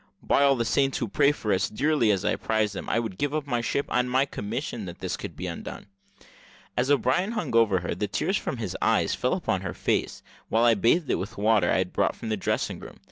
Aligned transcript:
"By 0.23 0.41
all 0.41 0.55
the 0.55 0.65
saints 0.65 0.97
who 0.97 1.07
pray 1.07 1.31
for 1.31 1.53
us 1.53 1.69
dearly 1.69 2.09
as 2.09 2.25
I 2.25 2.35
prize 2.35 2.71
them, 2.71 2.89
I 2.89 2.97
would 2.97 3.19
give 3.19 3.35
up 3.35 3.45
my 3.45 3.61
ship 3.61 3.85
and 3.89 4.09
my 4.09 4.25
commission, 4.25 4.85
that 4.85 4.97
this 4.97 5.15
could 5.15 5.35
be 5.35 5.45
undone." 5.45 5.85
As 6.75 6.89
O'Brien 6.89 7.33
hung 7.33 7.55
over 7.55 7.81
her, 7.81 7.93
the 7.93 8.07
tears 8.07 8.35
from 8.37 8.57
his 8.57 8.75
eyes 8.81 9.13
fell 9.13 9.33
upon 9.33 9.61
her 9.61 9.75
face, 9.75 10.23
while 10.49 10.63
I 10.63 10.73
bathed 10.73 11.11
it 11.11 11.19
with 11.19 11.35
the 11.35 11.41
water 11.41 11.69
I 11.69 11.77
had 11.77 11.93
brought 11.93 12.15
from 12.15 12.29
the 12.29 12.35
dressing 12.35 12.79
room. 12.79 12.99